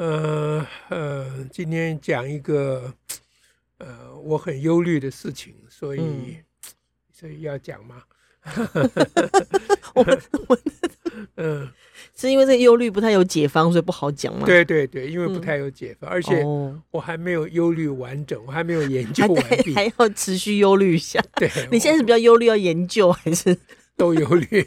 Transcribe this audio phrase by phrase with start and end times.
[0.00, 2.90] 呃呃，今天讲一个
[3.76, 6.36] 呃我很忧虑的事情，所以、嗯、
[7.12, 8.02] 所以要讲吗？
[9.94, 10.02] 我
[10.48, 10.58] 我
[11.36, 11.68] 嗯，
[12.16, 14.46] 是因为这个忧虑不太有解方，所以不好讲吗？
[14.46, 16.42] 对对对，因为不太有解方，嗯、而且
[16.90, 21.22] 我还没有忧虑完整，我还没有研究完毕，还要持续忧虑一下。
[21.34, 23.54] 对，你现在是比较忧虑要研究，还是
[23.98, 24.66] 都忧虑？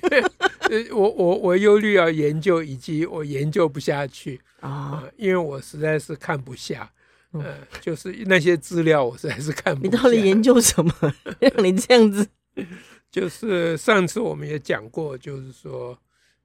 [0.91, 4.39] 我我我忧虑要研究，以及我研究不下去。
[4.59, 6.89] 啊、呃，因为我实在是看不下，
[7.31, 9.91] 呃，嗯、就是那些资料我实在是看不下。
[9.91, 10.93] 你到底研究什么，
[11.39, 12.27] 让你这样子？
[13.11, 15.97] 就是上次我们也讲过，就是说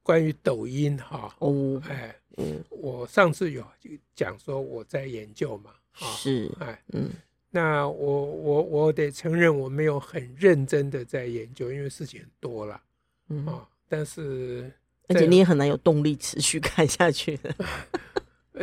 [0.03, 3.65] 关于抖音哈，哦，哎，嗯，我上次有
[4.13, 7.09] 讲说我在研究嘛，是，哎，嗯，
[7.49, 12.81] 那我我我得承认我没有很认真的在研究，因为事情很多了，
[13.29, 14.71] 嗯啊，但是。
[15.11, 17.51] 而且你也很难有动力持续看下去的。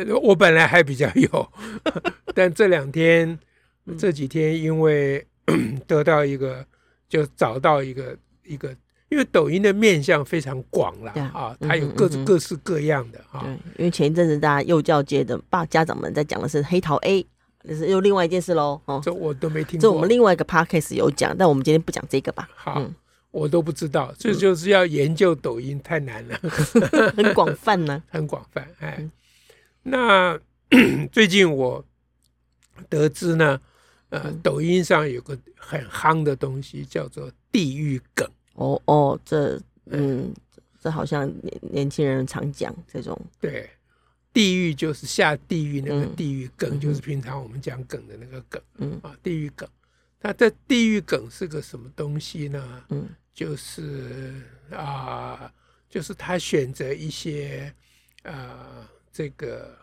[0.23, 1.51] 我本来还比较有，
[2.33, 3.37] 但这两天、
[3.97, 5.27] 这几天，因为
[5.85, 6.65] 得到一个，
[7.09, 8.73] 就找到一个一个，
[9.09, 13.41] 因为抖音的面向非常广了啊，它有各各式各样的啊。
[13.43, 17.27] 对，因为前一阵子大家幼教界的爸家长们在讲的是黑桃 A，
[17.67, 18.79] 这是又另外一件事喽。
[18.85, 19.81] 哦，这我都没听过。
[19.81, 22.47] 这我们另外一个 podcast 有讲，但我们今天不讲这个吧。
[22.55, 22.81] 好。
[23.31, 26.39] 我都不知道，这就是要研究抖音太难了，
[27.15, 28.67] 很广泛呢， 很广泛。
[28.79, 29.07] 哎，
[29.83, 30.39] 那
[31.11, 31.83] 最近我
[32.89, 33.59] 得知呢，
[34.09, 38.27] 呃，抖音上有个很夯的东西，叫做地狱梗。
[38.55, 40.33] 哦哦，这嗯，
[40.81, 43.19] 这好像年年轻人常讲这种。
[43.39, 43.69] 对，
[44.33, 48.61] 地狱就是下地狱那个地狱梗，就是平常我们讲梗的那个梗。
[48.77, 49.67] 嗯啊，地狱梗。
[50.21, 52.83] 那这地狱梗是个什么东西呢？
[52.89, 53.07] 嗯。
[53.33, 54.41] 就是
[54.71, 55.51] 啊、呃，
[55.87, 57.71] 就是他选择一些
[58.23, 58.83] 呃
[59.13, 59.77] 这个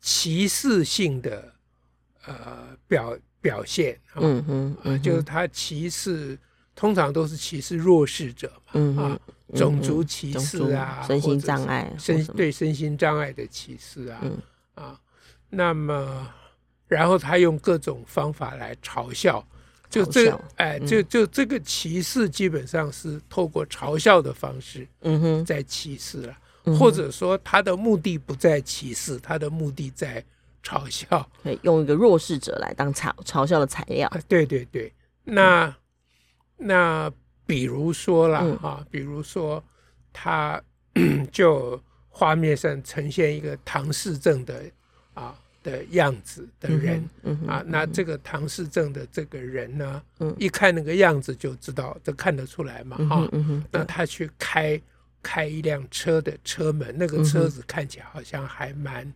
[0.00, 1.54] 歧视性的
[2.24, 6.36] 呃表表现，嗯嗯，嗯就是他歧视，
[6.74, 9.20] 通常都是歧视弱势者嘛，嗯啊，
[9.54, 14.42] 种族歧视啊，身心障碍，身对身心障碍的歧视啊，嗯、
[14.74, 15.00] 啊，
[15.48, 16.28] 那么
[16.94, 19.44] 然后他用各种方法来嘲笑。
[19.90, 26.36] 就这个，哎，就就这个歧视基本上是透过嘲笑的方式，嗯哼，在歧视了，
[26.76, 30.24] 或者说他的目的不在歧视，他的目的在
[30.64, 34.10] 嘲笑，对，用一个弱势者来当嘲嘲笑的材料。
[34.26, 35.72] 对对对，那
[36.56, 37.08] 那
[37.46, 39.62] 比如说了啊，比如说
[40.12, 40.60] 他
[41.30, 44.60] 就画面上呈现一个唐氏症的
[45.12, 45.38] 啊。
[45.64, 53.28] 的样子的人，嗯嗯、啊，那这个唐氏症的这个人呢，嗯、一看那个样子就知道，这看得出来嘛，哈、
[53.72, 54.80] 那他去开
[55.22, 59.10] 开一辆车的车门，那个车子看起来好像还蛮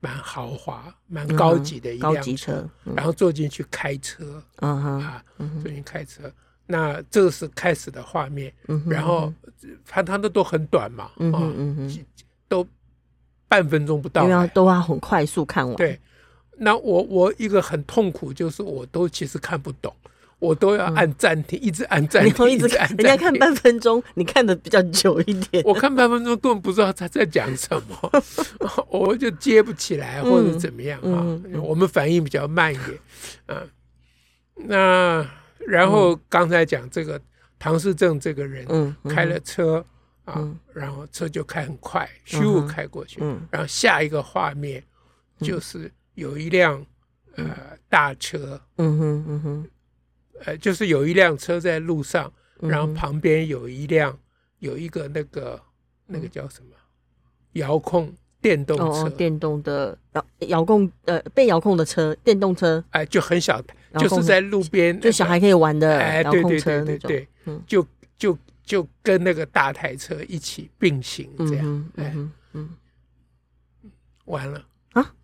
[0.00, 6.30] 蛮豪华、蛮高级的一辆车，嗯、然后坐进去开车，嗯、啊，坐进去开车，
[6.66, 9.32] 那这个是开始的画面，嗯、然后
[9.86, 12.04] 他他的都很短嘛，嗯嗯、都。
[13.48, 15.76] 半分钟不到，因为都要很快速看完。
[15.76, 15.98] 对，
[16.58, 19.94] 那我我一个很痛苦，就是我都其实看不懂，
[20.38, 22.88] 我都要按暂停，一直按暂停，一直按。
[22.96, 25.62] 人家看半分钟，你看的比较久一点。
[25.64, 28.22] 我看半分钟根本不知道他在讲什么，
[28.90, 31.24] 我就接不起来或者怎么样啊。
[31.62, 32.98] 我们反应比较慢一点，
[33.46, 33.68] 嗯。
[34.68, 35.26] 那
[35.66, 37.20] 然后刚才讲这个
[37.58, 39.84] 唐氏症这个人，开了车。
[40.26, 43.20] 啊，嗯、然后车就开很快，咻开过去。
[43.22, 44.82] 嗯、然后下一个画面
[45.38, 46.84] 就是有一辆、
[47.36, 47.56] 嗯、呃
[47.88, 49.70] 大车，嗯哼嗯哼，
[50.44, 54.18] 呃就是有一辆车在路上，然后旁边有一辆
[54.58, 55.60] 有一个那个
[56.06, 56.70] 那个叫什么？
[57.52, 63.62] 遥控电动车，哦、电动的遥遥控呃被遥控的车电动车，哎就很小，
[63.96, 67.28] 就是在路边、那个，就小孩可以玩的哎，对对对对，对，
[67.64, 67.86] 就
[68.18, 68.36] 就。
[68.66, 73.90] 就跟那个大台车一起并行，这样，嗯嗯嗯，
[74.26, 74.62] 完了。
[74.92, 75.14] 啊？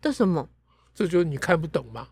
[0.00, 0.48] 这什么？
[0.94, 2.08] 这就是你看不懂吗？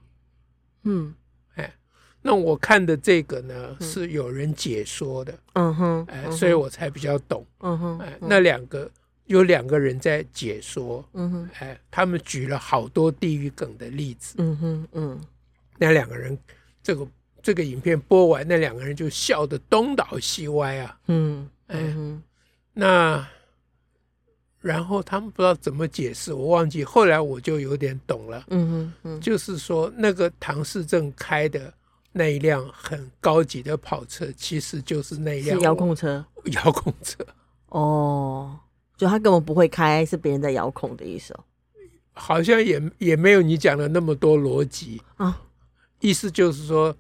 [0.82, 1.14] 嗯，
[1.54, 1.72] 哎，
[2.20, 8.90] 那我看的这个呢，是有人解说的，嗯哼，哎，所以我才比较懂，嗯哼，哎，那两个
[9.26, 15.20] 有两个人在解说，嗯哼，哎，他们举了好多地狱梗的例子，嗯哼，嗯，
[15.78, 16.36] 那两个人，
[16.82, 17.06] 这个
[17.44, 22.20] 这个影片播完，那两个人就笑得东倒西歪啊，嗯，哎，嗯
[22.72, 23.24] 那
[24.60, 31.72] 然后他们不知道怎么解释，我忘记，后来我就有点懂了，嗯哼，嗯，就是说那个唐氏正开的
[32.10, 37.24] 那一辆很高级的跑车，其实就是那辆遥控车， 遥控车，
[37.68, 38.58] 哦。
[38.96, 41.44] 就他根本不会开，是别人在遥控的意思哦。
[42.12, 45.42] 好像也也没有你讲的那么多逻辑啊。
[45.98, 46.96] 意思就是说，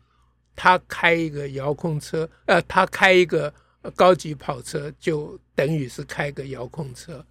[0.56, 3.52] 他开一个遥控车，呃，他开一个
[3.94, 7.24] 高级跑车，就等于是开个遥控车。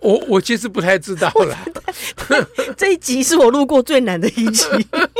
[0.00, 1.58] 我我其实不太知道了。
[2.76, 4.64] 这一集是我录过最难的一集。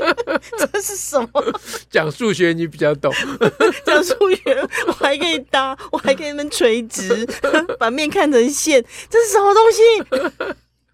[0.57, 1.31] 这是什么？
[1.91, 3.13] 讲数学你比较懂。
[3.85, 7.27] 讲数学我还可以搭，我还可以们垂直，
[7.77, 8.81] 把面看成线。
[9.11, 9.83] 这是什么东西？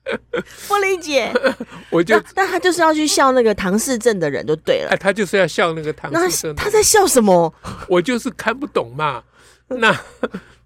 [0.69, 1.33] 不理解。
[1.91, 4.91] 我就但，但他就是要去笑那个唐氏症的人就对了。
[4.91, 6.55] 哎，他就是要笑那个唐氏症。
[6.55, 7.53] 他在笑什么？
[7.89, 9.23] 我就是看不懂嘛。
[9.69, 9.99] 那。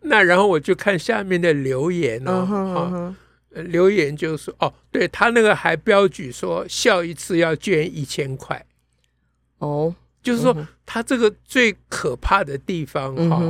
[0.00, 3.17] 那然后我就看下面的留言哦，哦
[3.50, 8.64] 留言就是说哦，对他那个还标举说笑一次要捐一千块，
[9.58, 9.93] 哦，
[10.28, 13.40] 就是说他这个最可怕的地方哈，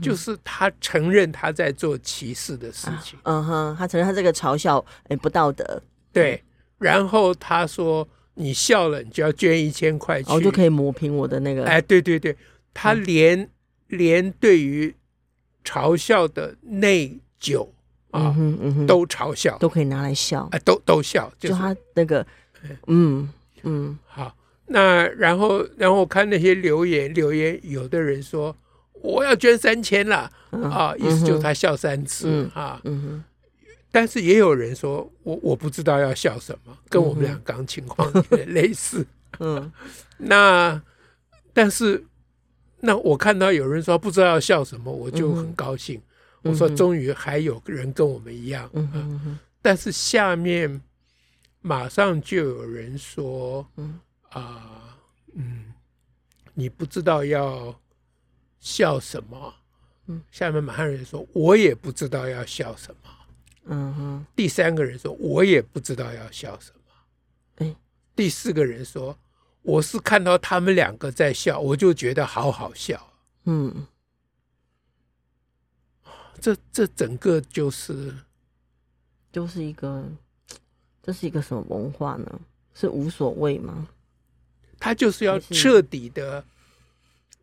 [0.00, 5.82] 就是他承认他在做歧视的事情，嗯哼，他承认他这个嘲笑哎不道德，
[6.12, 6.42] 对，
[6.78, 12.36] 然后他说你笑了你就要捐一千块去，我就可以抹平我的那个，哎，对对对，
[12.72, 13.48] 他连
[13.88, 14.94] 连对于。
[15.62, 17.68] 嘲笑的内疚
[18.12, 22.26] 啊，嗯嗯、都嘲笑，都可以拿来笑，哎、都都笑，就是、就他那个，
[22.86, 23.28] 嗯
[23.62, 24.34] 嗯，好，
[24.70, 28.56] 那然后然后我看那些留言，留言有的人说
[29.02, 33.24] 我要捐三千了、嗯、啊，意思就是他笑三次、嗯、啊，嗯哼，
[33.90, 39.06] 但是也有人说我我不知道要笑什么，跟我们俩刚情况有点类似，
[39.38, 39.70] 嗯，
[40.18, 40.80] 那
[41.52, 42.04] 但是。
[42.82, 46.00] 那我看到有人说不知道要笑什么，我就很高兴。
[46.44, 48.70] 嗯、我说终于还有个人跟我们一样。
[48.72, 50.80] 嗯嗯嗯、但是下面
[51.60, 54.98] 马上就有人说：“嗯啊，
[55.34, 55.72] 嗯，
[56.54, 57.78] 你不知道要
[58.58, 59.54] 笑什么。”
[60.06, 63.10] 嗯，下面马汉人说：“我也不知道要笑什么。”
[63.66, 64.26] 嗯哼。
[64.34, 66.80] 第三个人说：“我也不知道要笑什么。”
[67.64, 67.76] 哎，
[68.16, 69.16] 第四个人说。
[69.62, 73.12] 我是看到他们两个在笑，我就觉得好好笑。
[73.44, 73.86] 嗯，
[76.40, 78.10] 这这整个就是，
[79.30, 80.02] 就是一个，
[81.02, 82.40] 这是一个什么文化呢？
[82.72, 83.86] 是无所谓吗？
[84.80, 86.44] 他就是要彻底的，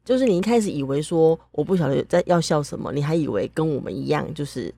[0.04, 4.74] 就是你一开始以为说我不晓得在要笑什么，你还以为跟我们一样，就是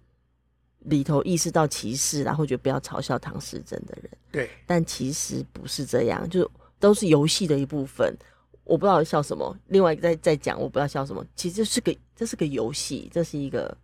[0.81, 4.11] 里头意识到歧视，然后觉得不要嘲笑唐诗真的人。
[4.31, 6.49] 对，但其实不是这样，就是。
[6.81, 8.15] 都是游戏的一部分，
[8.63, 9.53] 我不知道笑什么。
[9.67, 11.21] 另外一个在在讲，我不知道笑什么。
[11.35, 13.77] 其实这是个，这是个游戏，这是一个。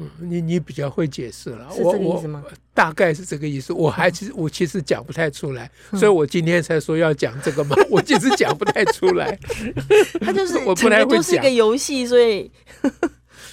[0.00, 1.68] 嗯，你你比较会解释了？
[1.78, 2.42] 我我
[2.74, 3.72] 大概是这个意思。
[3.72, 7.76] 我还其实我其实讲不太出来， 所以我今天才说要讲这个嘛。
[7.90, 9.38] 我其实讲不太出来。
[10.20, 12.50] 他就是 我不太会讲，就是一个游戏，所以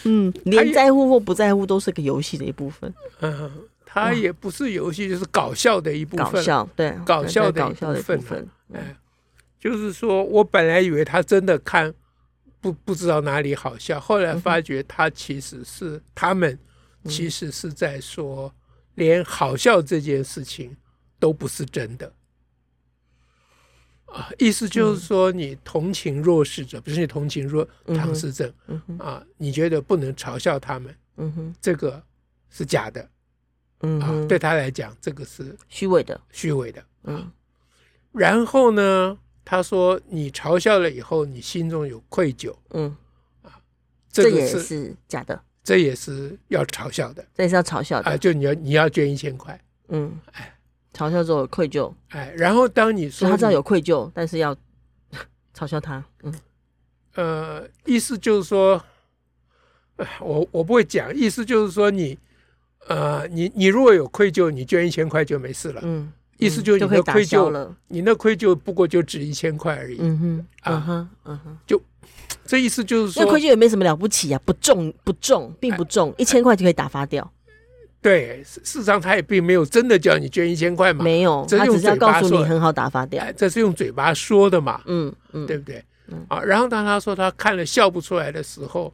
[0.05, 2.93] 嗯，连在乎或不在乎都是个游戏的一部分。
[3.21, 3.51] 嗯。
[3.89, 6.25] 它也不是游戏，就是搞笑的一部分。
[6.31, 7.73] 搞笑，对，搞笑的一
[8.03, 8.47] 部分。
[8.71, 8.95] 哎，
[9.59, 11.91] 就是说我本来以为他真的看
[12.59, 16.57] 不不知道哪里好笑，后来发觉他其实是他们
[17.05, 18.53] 其实是在说，
[18.95, 20.75] 连好笑这件事情
[21.19, 22.11] 都不是真的。
[24.05, 28.51] 啊，意思就是说，你同情弱势者，不是你同情弱唐氏症，
[28.97, 32.01] 啊，你觉得不能嘲笑他们，嗯哼，这个
[32.49, 33.09] 是假的。
[33.81, 36.83] 嗯啊，对他来讲，这个是虚伪的，虚伪的。
[37.03, 37.31] 啊，
[38.11, 39.17] 然后呢，
[39.49, 42.53] 他说你嘲笑了以后，你心中有愧疚。
[42.71, 42.93] 嗯。
[43.43, 43.55] 啊，
[44.11, 48.11] 这个也是假的，这也是要嘲笑的，这也是要嘲笑的。
[48.11, 48.17] 啊！
[48.17, 50.53] 就你要你要捐一千块，嗯，哎，
[50.93, 54.53] 嘲笑之后有愧疚，哎，然后当你说他知道有愧疚，但是要
[55.55, 56.33] 嘲笑他，嗯，
[57.15, 58.83] 呃，意思就是说，
[60.19, 62.19] 我我不会讲，意思就是说你。
[62.89, 65.81] 呃，你你如果有愧疚，你捐一千块就没事了。
[65.83, 69.97] 嗯，意思就是你的愧疚了，你那愧疚不过就值一千块而已。
[69.99, 71.81] 嗯哼，啊哈，嗯哼，就
[72.45, 77.31] 这意思就是说，那愧疚也没什么了不起啊，不重不重，并不重，一千块就可以打发掉。
[78.01, 85.83] 对，事实上他也并没有真的叫你捐一千块嘛，没有，他只是要告诉你很好打发掉，这是用嘴巴说的嘛，嗯嗯，对不对？
[86.29, 88.93] 啊，然后当他说他看了笑不出来的时候，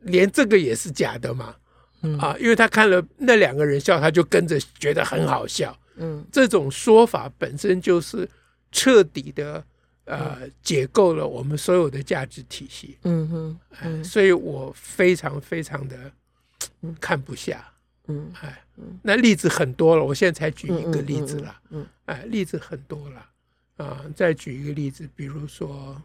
[0.00, 1.54] 连这个也是假的嘛。
[2.02, 5.76] 嗯、啊，因为他看了那两个人笑，他就跟着觉得很好笑。
[5.98, 8.28] 嗯，这种说法本身就是
[8.72, 9.64] 彻底的
[10.04, 12.96] 呃解构了我们所有的价值体系。
[13.02, 16.10] 嗯哼，嗯，所以我非常非常的
[17.00, 17.70] 看不下。
[18.06, 18.64] 嗯，哎，
[19.02, 21.60] 那例子很多了，我现在才举一个例子了。
[21.70, 23.26] 嗯，哎，例子很多了。
[23.76, 26.02] 啊，再举一个例子，比如说，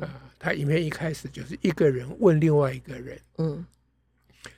[0.00, 3.64] 啊，他影片一开始就是一个人问另外一个人，嗯，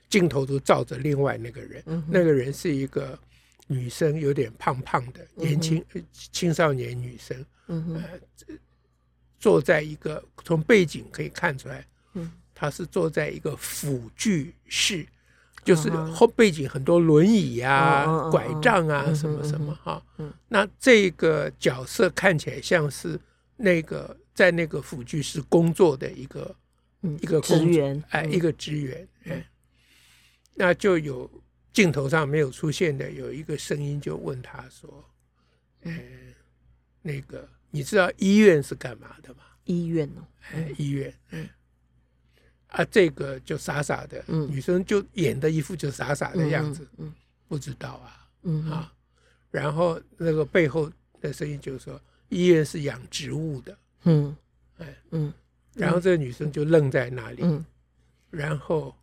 [0.08, 3.18] 镜头都照着另外那个人，那个人是一个
[3.70, 8.02] 女生，有点胖胖的年轻青少年女生，嗯，
[9.38, 12.30] 坐在一个从背景可以看出来，嗯。
[12.54, 15.06] 她是坐在一个辅具室。
[15.62, 20.02] 就是后背景很多轮椅啊、拐杖啊什么什么哈，
[20.48, 23.20] 那这个角色看起来像是
[23.58, 26.56] 那个在那个辅具室工作的一个
[27.20, 29.46] 一个职员，哎，一个职员，哎，
[30.54, 31.30] 那就有
[31.72, 35.04] 镜头上没有出现的有一个声音就问他说
[35.82, 36.34] ：“嗯，
[37.02, 41.48] 那个你知道医院是干嘛的吗？”医院哦，哎，医院，嗯。
[42.68, 47.14] 啊，这个就傻傻的，嗯、女生就演的一副就傻傻的样子，嗯嗯、
[47.48, 48.92] 不知道啊，嗯、啊，
[49.50, 50.88] 然后那个背后
[51.20, 54.36] 的声音就是说，医院是养植物的，嗯，
[54.78, 55.34] 哎，嗯，
[55.74, 57.66] 然后这个女生就愣在那里，嗯、
[58.30, 58.94] 然后，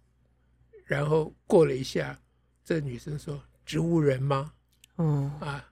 [0.85, 2.17] 然后过了一下，
[2.67, 4.51] 这女生说：“植物人吗？”
[4.99, 5.63] 嗯、啊，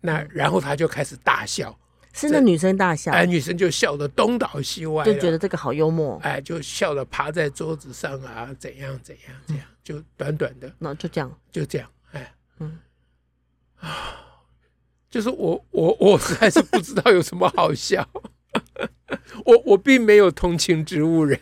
[0.00, 1.76] 那然后他就开始大笑。
[2.12, 12.78] 是那女生大笑，哎，女生就笑得东倒西歪，就觉得这个好幽默，哎，就笑得趴在桌子上啊，怎样怎样怎样，就短短的，那就这样，就这样，哎，嗯，
[13.80, 14.14] 啊，
[15.10, 18.06] 就是我我我实在是不知道有什么好笑，
[19.44, 21.38] 我我并没有同情植物人，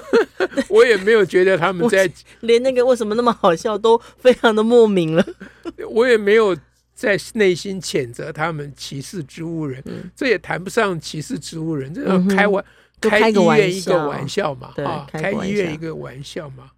[0.68, 5.26] 我也没有觉得他们在连那个为什么那么好笑都非常的莫名了，
[5.90, 6.56] 我也没有。
[6.92, 9.82] 在内心谴责他们歧视植物人，
[10.14, 12.62] 这也谈不上歧视植物人，这是开玩
[13.00, 16.72] 开医院一个玩笑嘛，啊，开医院一个玩笑嘛，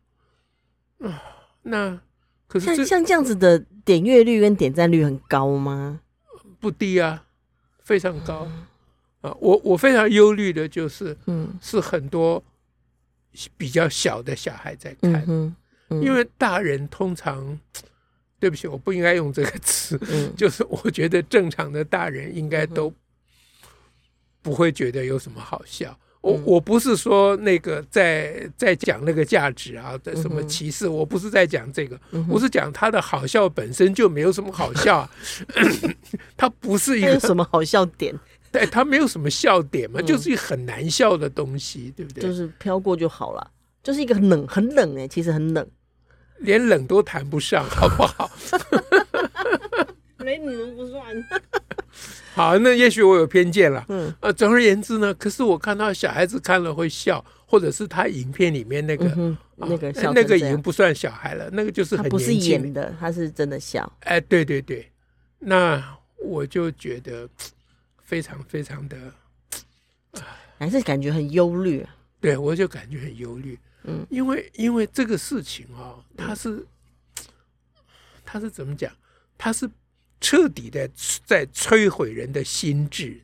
[1.01, 1.21] 啊，
[1.63, 1.99] 那
[2.47, 5.99] 可是像像这样子的点阅率跟点赞率很高吗？
[6.61, 7.25] 不低啊，
[7.83, 8.47] 非常高
[9.23, 9.35] 啊！
[9.41, 12.45] 我我非常忧虑的就是，嗯，是很多
[13.57, 15.57] 比较小的小孩在看，嗯
[16.03, 17.59] 因为大人通常。
[18.43, 19.97] 对不起，我不应该用这个词。
[20.11, 22.93] 嗯，就是我觉得正常的大人应该都
[24.43, 25.97] 不会觉得有什么好笑。
[26.23, 31.97] 我我不是说那个在在讲那个价值啊的什么歧视，我不是在讲这个，
[32.29, 35.11] 我是讲他的好笑本身就没有什么好笑啊。
[36.37, 38.13] 他不是一个什么好笑点，
[38.53, 42.23] 对，他没有什么笑点嘛，就是一个很难笑的东西，对不对？
[42.23, 43.51] 就是飘过就好了，
[43.83, 45.67] 就是一个很冷很冷哎，其实很冷。
[46.39, 48.31] 连冷都谈不上，好不好？
[50.19, 51.03] 没你们不算。
[52.35, 53.85] 好，那也许我有偏见了。
[53.89, 63.91] 嗯，呃，总而言之呢，可是我看到小孩子看了会笑，或者是他影片里面那个、嗯、那个笑，那个已经不算小孩了，那个就是很不是演的，他是真的笑。
[64.01, 64.91] 哎，对对对，
[65.39, 65.83] 那
[66.19, 67.29] 我就觉得
[68.13, 68.99] 非常非常的，
[70.59, 71.83] 还是感觉很忧虑。
[72.21, 73.59] 对，我就感觉很忧虑。
[73.85, 76.63] 嗯，因为因为这个事情啊，它是，
[78.23, 78.93] 它是怎么讲？
[79.39, 79.67] 它是
[80.21, 80.87] 彻底的
[81.25, 83.19] 在摧毁人的心智，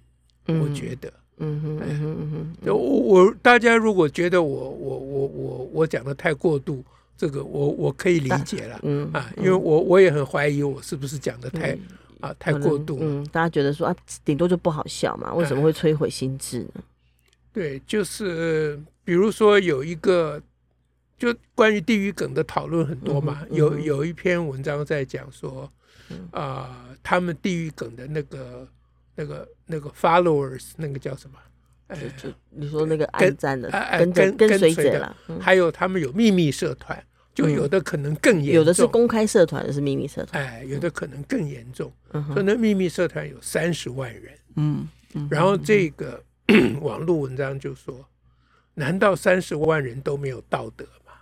[0.46, 1.12] 我觉得。
[1.36, 2.72] 嗯哼嗯哼嗯哼。
[2.74, 6.82] 我我大家如果觉得我我我我我讲的太过度，
[7.14, 8.80] 这个我我可以理解了。
[8.84, 11.76] 嗯啊，因为我我也很怀疑我是不是讲的太
[12.20, 12.98] 啊太过度。
[13.00, 16.82] 嗯，大家觉得说啊，顶多就不好笑嘛，为什么会摧毁心智呢？
[17.52, 20.40] 对，就是比如说有一个。
[21.18, 25.68] 就关于地狱梗的讨论很多嘛，嗯嗯、有有一篇文章在讲说，
[26.30, 28.68] 啊、呃，他们地狱梗的那个、
[29.16, 31.36] 那个、那个 followers，那个叫什么？
[31.88, 37.04] 哎，就你说那个暗战的跟跟跟随者了，还有他们有秘密社团，
[37.38, 41.92] 就有的可能更严重，有的是公开社团，的是秘密社团，哎，有的可能更严重。
[42.10, 44.88] 嗯、所以那秘密社团有三十万人，嗯，
[45.30, 46.20] 然后这个
[46.82, 48.04] 网络文章就说，
[48.74, 51.12] 难道三十万人都没有道德吗？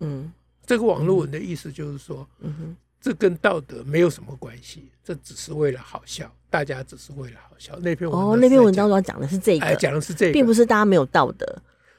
[0.00, 0.32] 嗯，
[0.64, 7.78] 这个网络文的意思就是说，嗯哼，这跟道德没有什么关系，这只是为了好笑，大家只是为了好笑。
[7.80, 11.46] 那篇文哦，那篇文章主要讲的是这个，哎，讲的是这个，并不是大家没有道德。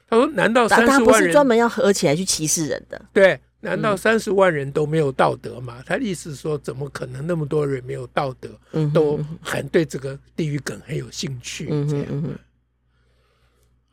[0.10, 3.04] 他说：“难道三十万人他不是专门要合起来去歧视人的？
[3.12, 11.68] 对，难道三十万人都没有道德吗？”他的意思说，怎么可能那么多人没有道德，嗯，都很对这个地狱梗很有兴趣？
[11.72, 12.38] 嗯这样嗯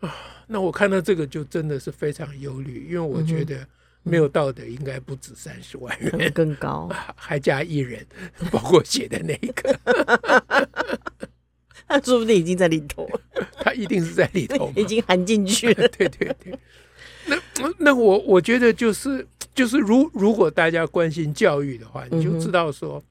[0.00, 0.14] 啊，
[0.46, 3.66] 那我看到这个就真的是非常忧虑，因为我觉得。
[4.04, 8.04] 没有道德应该不止三十万人， 更高， 还加一人，
[8.50, 9.78] 包括写的那一个，
[11.86, 13.08] 他说不定已经在里头，
[13.72, 15.88] 他一定是在里头，已经含进去了。
[15.96, 16.58] 对对对，
[17.26, 17.40] 那
[17.78, 23.02] 那我我觉得就是就是如如果大家关心教育的话，你就知道说，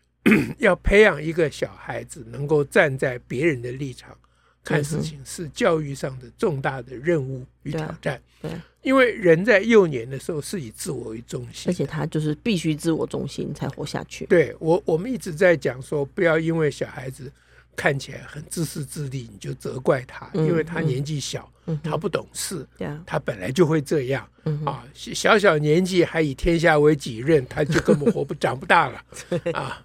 [0.58, 4.16] 要培养一个小孩子能够站在别人的立场。
[4.62, 8.18] 看事情是教育上的重大的任务与挑战。
[8.40, 14.24] 对，因为人在幼年的时候是以自我为中心，而且他就是必须自我中心才活下去。
[14.24, 17.30] 对我，我们一直在讲说，不要因为小孩子
[17.76, 21.50] 看起来很自私自利，你就责怪他，因为他年纪小，
[21.82, 22.66] 他不懂事，
[23.06, 24.28] 他本来就会这样
[24.64, 24.84] 啊。
[24.94, 29.02] 小小年纪还以天下为己任，他就根本活不长不大了
[29.54, 29.84] 啊。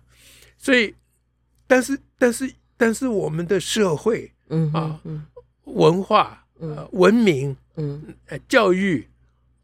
[0.57, 0.93] 所以，
[1.67, 4.31] 但是，但是，但是，我们的社会。
[4.51, 4.99] 嗯啊，
[5.65, 9.07] 文化、呃，文明，嗯，呃，教育，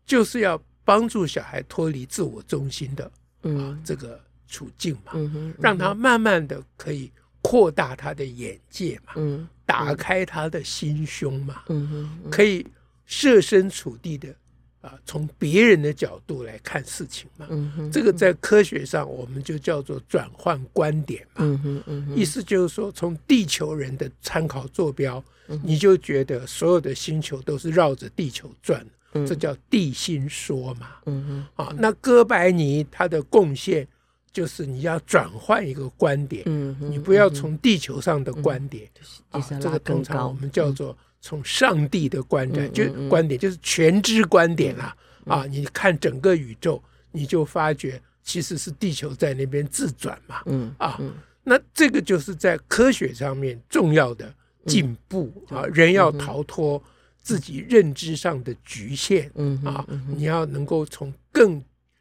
[0.06, 5.14] 就是要帮助小孩脱离自我中心的，啊，这个处境嘛，
[5.60, 7.12] 让他慢慢的可以
[7.46, 12.66] 扩大他的眼界嘛，嗯，打开他的心胸嘛，嗯，可以
[13.06, 14.34] 设身处地的。
[14.82, 25.24] 啊，从别人的角度来看事情嘛，嗯，这个在科学上我们就叫做转换观点嘛，嗯哼，嗯，意思就是说，从地球人的参考坐标，
[25.64, 30.88] 你就觉得所有的星球都是绕着地球转，嗯，这叫地心说嘛，
[31.56, 33.88] 啊，那哥白尼他的贡献
[34.36, 38.86] 就是你要转换一个观点，嗯，你不要从地球上的观点，
[39.32, 40.96] 啊，这个通常我们叫做。
[41.28, 44.96] 从上帝的观点，就观点就是全知观点啦。
[45.26, 45.44] 啊！
[45.50, 46.80] 你看整个宇宙，
[47.12, 50.44] 你就发觉其实是地球在那边自转嘛。
[50.46, 51.02] 嗯啊，
[51.44, 54.32] 那这个就是在科学上面重要的
[54.68, 55.64] 进步啊！
[55.74, 56.80] 人要逃脱
[57.24, 59.84] 自己认知上的局限，嗯啊，
[60.16, 61.60] 你要能够从更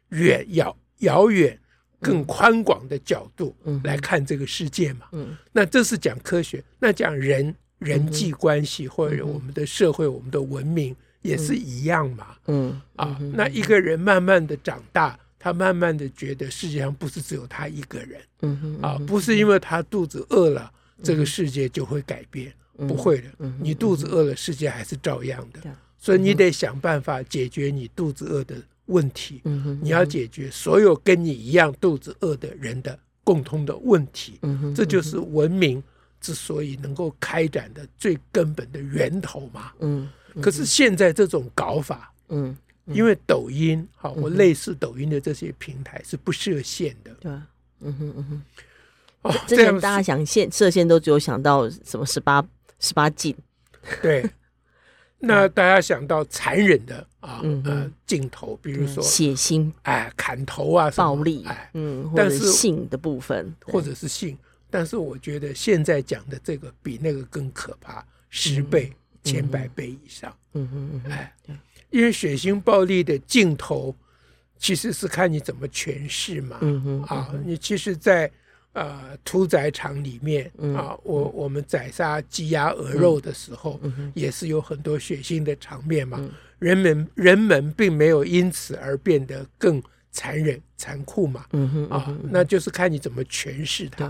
[0.09, 1.59] 远、遥遥远、
[2.01, 5.07] 更宽广的角度来看这个世界嘛。
[5.11, 7.55] 嗯，那这是讲科学，那讲人。
[7.79, 12.27] 人际关系或者我们的社会、我们的文明也是一样嘛。
[12.47, 18.21] 嗯啊，那一个人慢慢的长大，他慢慢的觉得世界上不是只有他一个人。
[18.43, 20.71] 嗯啊，不是因为他肚子饿了，
[21.03, 23.27] 这个世界就会改变，不会的。
[23.59, 25.59] 你肚子饿了，世界还是照样的。
[25.99, 28.55] 所以你得想办法解决你肚子饿的
[28.87, 29.41] 问题。
[29.81, 34.39] 你要解决所有跟你一样肚子饿的人的共通的问题。
[34.75, 35.81] 这就是文明。
[36.21, 40.09] 之所以能够开展的最根本的源头嘛，嗯，
[40.41, 47.31] 可是现在这种搞法，嗯，因为抖音，好，我类似抖音的这些平台是不设限的，对，
[47.81, 48.41] 嗯哼嗯哼，
[49.21, 52.43] 哦，之前大家想限设限都只有想到什么十八
[52.79, 53.35] 十八禁，
[54.01, 54.27] 对，
[55.25, 64.37] 那大家想到残忍的啊呃镜头，比如说血腥，哎，砍头啊，暴力，哎，嗯，但是性的部分，或者是性。
[64.69, 68.91] 但是我觉得现在讲的这个比那个更可怕，十倍、
[69.23, 70.35] 千百倍以上。
[70.53, 71.35] 嗯嗯嗯，哎，
[71.89, 73.95] 因为血腥暴力的镜头
[74.57, 76.57] 其实是看你怎么诠释嘛。
[76.61, 78.29] 嗯嗯啊，你其实，在
[78.75, 83.79] 呃屠宰场里面啊，我我们宰杀鸡鸭鹅肉的时候，
[84.13, 86.21] 也是有很多血腥的场面嘛。
[86.59, 91.45] 人们人们并没有因此而变得更残忍残酷嘛。
[91.89, 94.05] 啊，那就是看你怎么诠释它。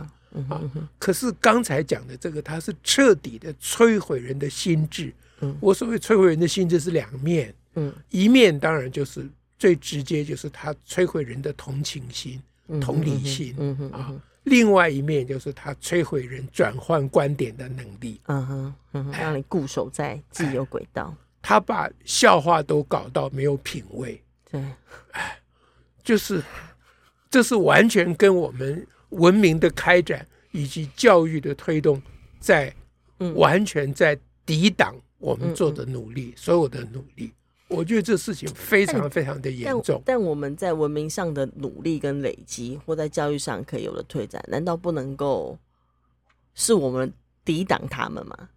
[0.49, 0.61] 啊！
[0.99, 5.13] 可是刚才讲的这个，它是彻底的摧毁人的心智。
[5.39, 7.53] 嗯，我所谓摧毁人的心智是两面。
[7.75, 9.25] 嗯，一面当然就是
[9.57, 12.41] 最直接，就是它摧毁人的同情心、
[12.81, 13.55] 同理心。
[13.93, 14.13] 啊，
[14.45, 18.19] 另外一面就是他摧毁人转换观点的能力。
[18.25, 21.15] 嗯哼，嗯哼，让你固守在自由轨道。
[21.41, 24.19] 他把笑话都搞到没有品味。
[24.49, 24.59] 对，
[25.11, 25.37] 哎，
[26.03, 26.41] 就是，
[27.29, 28.87] 这是完全跟我们。
[29.09, 32.01] 文明的开展以及教育的推动，
[32.39, 32.73] 在
[33.35, 37.31] 完全在抵挡我们做的努力，所有的努力。
[37.67, 40.01] 我觉得这事情非常非常的严重。
[40.05, 45.57] 但我们在文明上的努力跟累积，或在教育上可以有的推展，难道不能够
[46.53, 47.11] 是我们
[47.43, 48.49] 抵挡他们吗？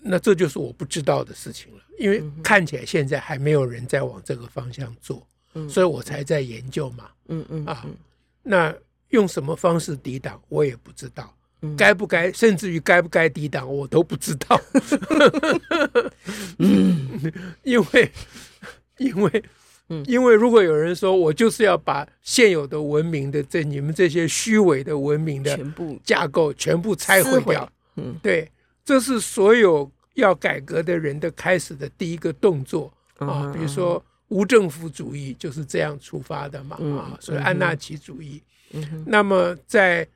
[0.00, 1.80] 那这就是我不知道的事情了。
[1.98, 5.26] 因为看起来现在还没有人在往这个方向做，
[5.68, 7.10] 所以我才在研究嘛。
[7.26, 7.86] 嗯嗯啊，
[8.42, 8.74] 那。
[9.10, 11.32] 用什么方式抵挡，我也不知道。
[11.76, 14.60] 该不该，甚至于该不该抵挡，我都不知道。
[16.58, 18.10] 嗯， 因为，
[18.98, 19.44] 因为，
[20.06, 28.50] 因为如果有人说我就是要把现有的文明的这你们这些虚伪的文明的全部架构全部拆毁掉，嗯，对，
[28.84, 33.52] 这是所有要改革的人的开始的第一个动作啊。
[33.54, 38.42] 比如说，无政府主义就是这样出发的嘛，嗯、啊，所以安纳奇主义。
[38.72, 40.06] 嗯，那么在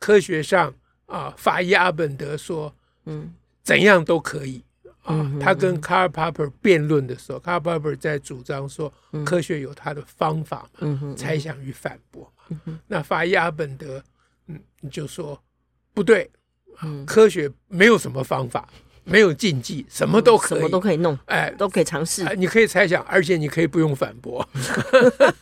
[0.00, 0.74] 科学上
[1.06, 3.32] 啊，法医阿本德说，嗯，
[3.62, 4.64] 怎样都可以。
[5.02, 8.92] 啊，嗯、他跟卡尔·帕珀辩论的时候，卡尔·帕珀在主张说，
[9.24, 12.60] 科学有他的方法嘛，猜想与反驳嘛。
[12.66, 14.02] 嗯、那法医阿本德，
[14.46, 14.60] 嗯，
[14.90, 15.40] 就说
[15.94, 16.30] 不对，
[16.82, 18.68] 嗯，科学没有什么方法，
[19.10, 24.48] 没有禁忌，什么都可以，什么都可以弄，哎，都可以尝试、哎，你可以猜想，而且你可以不用反驳。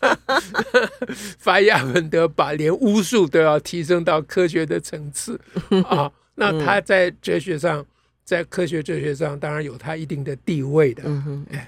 [1.38, 5.38] 法亚文德把连巫术都要提升到科学的层次
[5.88, 7.84] 啊，那他在哲学上。
[8.28, 11.66] 在科学哲学上，当然有他一定的地位的，嗯哼，哎，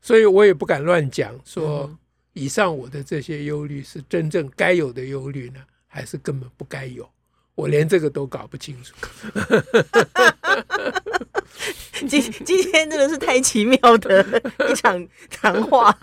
[0.00, 1.88] 所以我也不敢乱讲，说
[2.32, 7.08] 以上我的这些忧虑是真正该有的忧虑呢，还是根本不该有？
[7.54, 8.92] 我连这个都搞不清楚。
[12.08, 15.96] 今今天真的是太奇妙的一场谈话。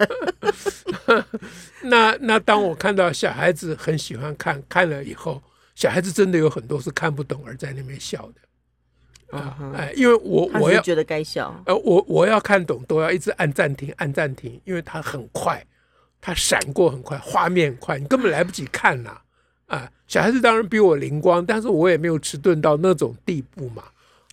[1.83, 5.41] 那那当我看到小孩子很喜欢看，看了以后，
[5.75, 9.37] 小孩子真的有很多是看不懂而在那边笑的。
[9.37, 15.63] 啊，哎，因为我我要觉得该笑，呃，我我要看懂都要一直按暂停，按暂停，因为它很快，
[16.19, 19.17] 它闪过很快，画面很快，你根本来不及看呐，
[19.67, 23.83] 啊，小孩子当然比我灵光，但是我也没有迟钝到那种地步嘛，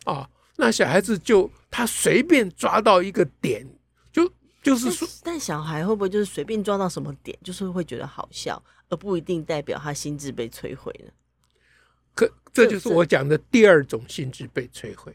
[0.05, 0.27] 啊，
[0.57, 3.67] 那小孩子就他随便抓到一个点，
[4.11, 4.31] 就
[4.63, 11.11] 就是说，但小孩会不会就是随便抓到什么点，就是会觉得好笑，而不一定代表他心智被摧毁呢？
[12.15, 15.15] 可这就是我讲的第二种心智被摧毁，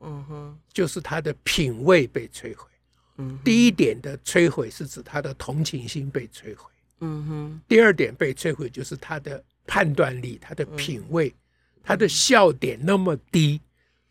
[0.00, 2.68] 嗯哼，就是他的品味被摧毁。
[3.16, 6.70] 嗯，第一点的摧毁是指他的同情心被摧毁。
[7.00, 11.34] 嗯哼，第二点被摧毁就是他的判断力、他的品味、
[11.82, 13.60] 他的笑点那么低。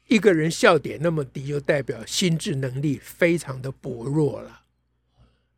[0.07, 4.61] 一个人笑点那么低，就代表心智能力非常的薄弱了。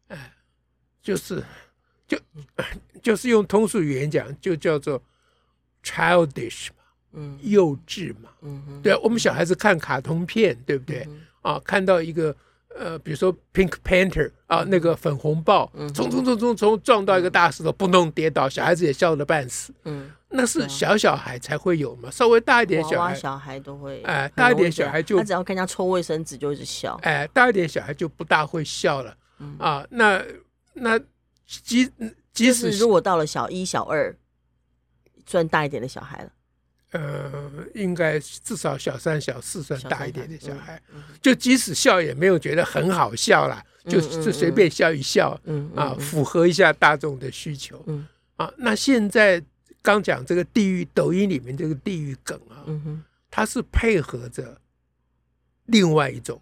[0.10, 0.34] 哎，
[1.02, 1.44] 就是，
[2.08, 2.18] 就
[3.04, 5.02] 就是用通俗语言讲，就叫做。
[5.84, 6.84] childish 嘛，
[7.14, 11.08] 嗯，幼稚嘛，嗯哼，对啊，我们小孩子看卡通片，对不对？
[11.42, 12.36] 啊，看到一个
[12.78, 19.72] 呃，比如说 Pink Panther 啊，那个粉红豹，冲冲冲冲冲撞到一个大石头，砰咚跌倒，小孩子也笑得半死。
[19.86, 29.18] 嗯，那是小小孩才会有嘛，稍微大一点小孩，小孩都会，哎，大一点小孩就他只要看人家抽卫生纸就一直笑，哎，大一点小孩就不大会笑了。
[29.60, 30.24] 啊，那
[30.74, 31.00] 那
[31.46, 31.92] 即
[32.32, 34.16] 即使如果到了小一、小二。
[35.30, 36.32] 算大一点的小孩了，
[36.94, 40.82] 呃，应该至少小三、小四算大一点的小孩，
[41.22, 49.44] 就即使笑也没有觉得很好笑啦，就就随便笑一笑，嗯啊，符合一下大众的需求，嗯啊，那现在
[49.88, 54.60] 刚讲这个地狱，抖音里面这个地狱梗啊，嗯它是配合着
[55.68, 56.42] 另外一种，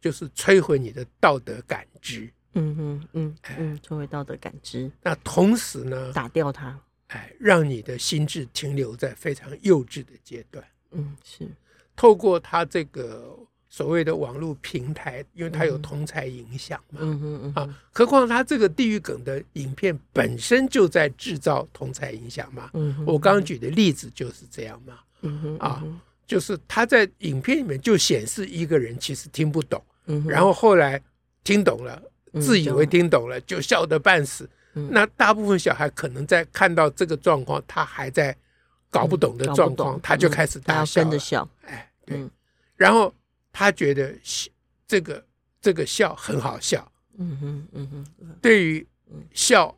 [0.00, 6.80] 就是摧毁你的道德感知，嗯嗯嗯嗯，摧毁道德感知，那同时呢，打掉它。
[7.08, 10.64] 哎，让你的心智停留在非常幼稚的阶段。
[10.92, 11.46] 嗯，是
[11.94, 13.38] 透过他这个
[13.76, 17.00] 所谓的网络平台，因为它有同才影响嘛。
[17.02, 17.52] 嗯嗯嗯。
[17.54, 22.70] 啊，何况它这个地狱梗的影片本身就在制造同才影响嘛。
[22.72, 23.04] 嗯。
[23.06, 24.94] 我刚刚举的例子就是这样嘛。
[25.20, 25.58] 嗯哼。
[25.58, 25.84] 啊，
[26.26, 29.84] 就是他在影片里面就显示一个人其实听不懂，
[30.26, 30.98] 然后后来
[31.44, 32.00] 听懂了，
[32.40, 34.48] 自以为听懂了，就笑得半死。
[34.72, 38.34] 那大部分小孩可能在看到这个状况，他还在
[38.88, 41.46] 搞不懂的状况，他就开始大笑，跟着笑。
[41.66, 42.26] 哎，对，
[42.74, 43.12] 然后
[43.58, 44.14] 他觉得
[44.86, 45.24] 这个
[45.62, 46.92] 这个笑很好笑。
[47.16, 48.36] 嗯哼，嗯哼。
[48.42, 48.86] 对于
[49.32, 49.74] 笑，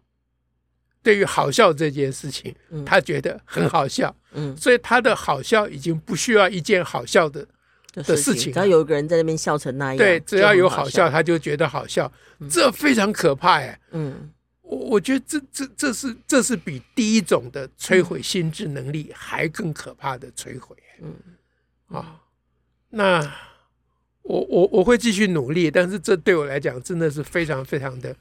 [1.00, 2.52] 对于好笑这件事情，
[2.84, 4.12] 他觉得很好笑。
[4.32, 7.46] 嗯，所以他的好笑已经不需要一件好笑的
[7.92, 12.12] 的事情，只要有一个人在那边笑成那样，对，只要有好笑，他就觉得好笑。
[12.50, 13.80] 这非常可怕哎。
[13.92, 14.32] 嗯。
[14.62, 20.76] 我我觉得这这这是这是比第一种的摧毁心智能力还更可怕的摧毁。
[21.00, 21.14] 嗯，
[21.86, 22.20] 啊，
[22.90, 23.22] 那
[24.28, 28.14] 我我我会继续努力，但是这对我来讲真的是非常非常的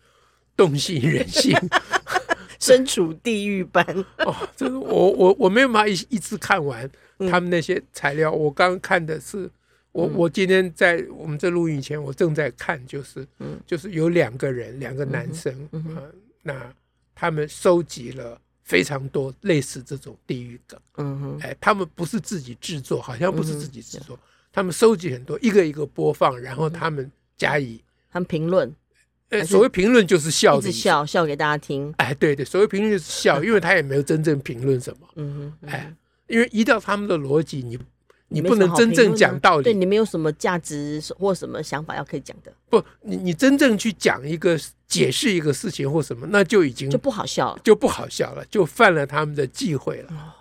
[0.56, 1.54] 动心人心，
[2.60, 3.86] 身处地狱般。
[4.20, 6.90] 哦，这是我我我没有办法一一次看完
[7.30, 8.32] 他们那些材料。
[8.32, 9.50] 我刚看的是，
[9.92, 15.98] 我我今天在我们这录音前，我正在看，就是嗯，就是有两个人，两个男生，嗯。
[16.42, 16.74] 那
[17.14, 24.18] 他们收集了非常多类似这种地狱梗，嗯哼，哎，他们不是自己制作，好像不是自己制作，
[24.58, 27.80] 他们收集很多，一个一个播放，然后他们加以
[28.12, 28.76] 他们评论，
[29.30, 35.94] 呃，所谓评论就是笑，一直笑笑给大家听，哎，对对，所谓评论就是笑， 因为他也没有真正评论什么，嗯哼，哎，
[36.26, 37.78] 因为依照他们的逻辑，你
[38.30, 42.52] 你不能真正讲道理，对你没有什么价值或什么想法要可以讲的。
[42.68, 50.34] 不，你你真正去讲一个解释一个事情或什么，那就已经就不好笑了，就不好笑了，就犯了他们的忌讳了。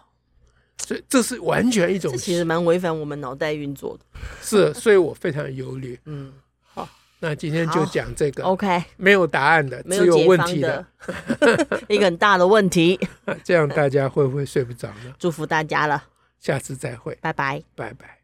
[0.78, 4.04] 哦、所以这是完全一种，这其实蛮违反我们脑袋运作的。
[4.40, 5.98] 是，所以我非常忧虑。
[6.04, 6.32] 嗯，
[6.74, 8.44] 好，那今天就讲这个。
[8.44, 10.86] OK，没有答案的，只有问题的，
[11.88, 12.98] 一个很大的问题。
[13.42, 15.14] 这样大家会不会睡不着呢？
[15.18, 16.04] 祝福大家了。
[16.38, 18.14] 下次再会，拜拜，拜拜。